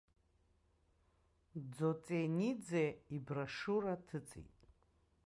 Ӡоҵениӡе 1.75 2.85
иброшиура 3.15 3.95
ҭыҵит. 4.07 4.55